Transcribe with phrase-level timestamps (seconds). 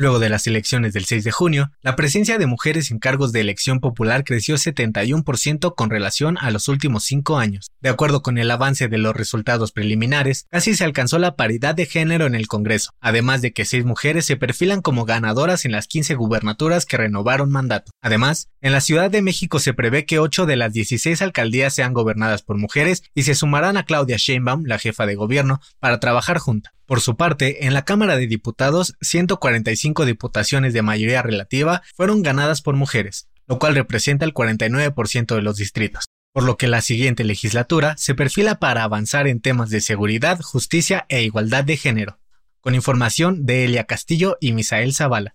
[0.00, 3.40] Luego de las elecciones del 6 de junio, la presencia de mujeres en cargos de
[3.40, 7.70] elección popular creció 71% con relación a los últimos cinco años.
[7.82, 11.84] De acuerdo con el avance de los resultados preliminares, casi se alcanzó la paridad de
[11.84, 15.86] género en el Congreso, además de que seis mujeres se perfilan como ganadoras en las
[15.86, 17.92] 15 gubernaturas que renovaron mandato.
[18.00, 21.92] Además, en la Ciudad de México se prevé que 8 de las 16 alcaldías sean
[21.92, 26.38] gobernadas por mujeres y se sumarán a Claudia Sheinbaum, la jefa de gobierno, para trabajar
[26.38, 26.72] junta.
[26.90, 32.62] Por su parte, en la Cámara de Diputados, 145 diputaciones de mayoría relativa fueron ganadas
[32.62, 37.24] por mujeres, lo cual representa el 49% de los distritos, por lo que la siguiente
[37.24, 42.18] legislatura se perfila para avanzar en temas de seguridad, justicia e igualdad de género.
[42.60, 45.34] Con información de Elia Castillo y Misael Zavala.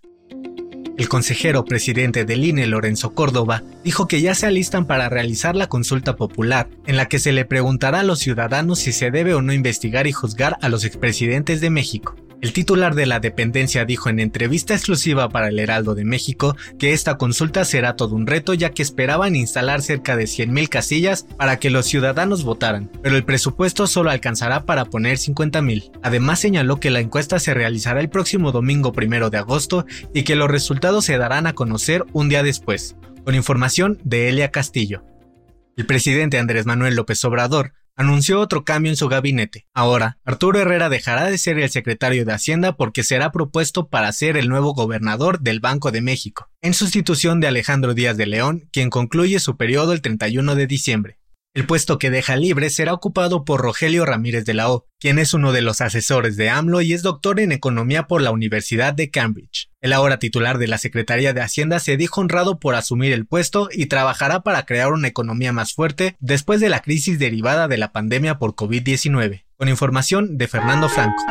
[0.97, 5.67] El consejero presidente del INE, Lorenzo Córdoba, dijo que ya se alistan para realizar la
[5.67, 9.41] consulta popular, en la que se le preguntará a los ciudadanos si se debe o
[9.41, 12.15] no investigar y juzgar a los expresidentes de México.
[12.41, 16.93] El titular de la dependencia dijo en entrevista exclusiva para el Heraldo de México que
[16.93, 21.57] esta consulta será todo un reto ya que esperaban instalar cerca de 100.000 casillas para
[21.57, 25.91] que los ciudadanos votaran, pero el presupuesto solo alcanzará para poner 50.000.
[26.03, 30.35] Además señaló que la encuesta se realizará el próximo domingo primero de agosto y que
[30.35, 32.95] los resultados se darán a conocer un día después.
[33.23, 35.03] Con información de Elia Castillo.
[35.77, 39.67] El presidente Andrés Manuel López Obrador anunció otro cambio en su gabinete.
[39.73, 44.37] Ahora, Arturo Herrera dejará de ser el secretario de Hacienda porque será propuesto para ser
[44.37, 48.89] el nuevo gobernador del Banco de México, en sustitución de Alejandro Díaz de León, quien
[48.89, 51.19] concluye su periodo el 31 de diciembre.
[51.55, 55.33] El puesto que deja libre será ocupado por Rogelio Ramírez de la O, quien es
[55.33, 59.09] uno de los asesores de AMLO y es doctor en economía por la Universidad de
[59.09, 59.69] Cambridge.
[59.79, 63.69] El ahora titular de la Secretaría de Hacienda se dijo honrado por asumir el puesto
[63.71, 67.93] y trabajará para crear una economía más fuerte después de la crisis derivada de la
[67.93, 69.45] pandemia por COVID-19.
[69.55, 71.23] Con información de Fernando Franco.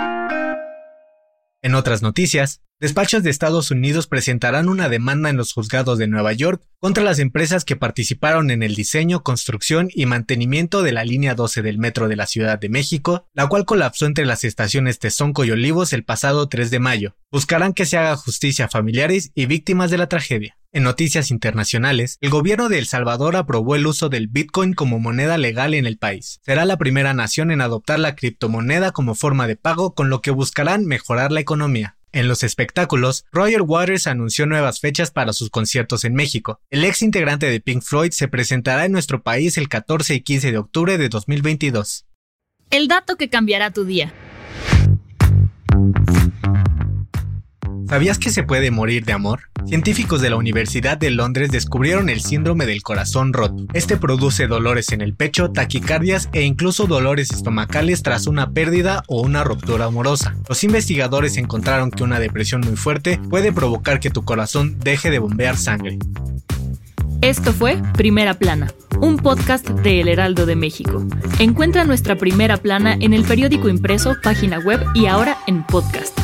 [1.60, 6.32] En otras noticias, despachos de Estados Unidos presentarán una demanda en los juzgados de Nueva
[6.32, 11.34] York contra las empresas que participaron en el diseño, construcción y mantenimiento de la línea
[11.34, 15.44] 12 del metro de la Ciudad de México, la cual colapsó entre las estaciones Tezonco
[15.44, 17.16] y Olivos el pasado 3 de mayo.
[17.30, 20.56] Buscarán que se haga justicia a familiares y víctimas de la tragedia.
[20.72, 25.38] En noticias internacionales, el gobierno de El Salvador aprobó el uso del Bitcoin como moneda
[25.38, 26.40] legal en el país.
[26.44, 30.32] Será la primera nación en adoptar la criptomoneda como forma de pago, con lo que
[30.32, 31.96] buscarán mejorar la economía.
[32.14, 36.60] En los espectáculos, Roger Waters anunció nuevas fechas para sus conciertos en México.
[36.70, 40.52] El ex integrante de Pink Floyd se presentará en nuestro país el 14 y 15
[40.52, 42.06] de octubre de 2022.
[42.70, 44.14] El dato que cambiará tu día.
[47.94, 49.42] ¿Sabías que se puede morir de amor?
[49.66, 53.68] Científicos de la Universidad de Londres descubrieron el síndrome del corazón roto.
[53.72, 59.22] Este produce dolores en el pecho, taquicardias e incluso dolores estomacales tras una pérdida o
[59.22, 60.34] una ruptura amorosa.
[60.48, 65.20] Los investigadores encontraron que una depresión muy fuerte puede provocar que tu corazón deje de
[65.20, 65.96] bombear sangre.
[67.20, 71.06] Esto fue Primera Plana, un podcast de El Heraldo de México.
[71.38, 76.23] Encuentra nuestra Primera Plana en el periódico impreso, página web y ahora en podcast.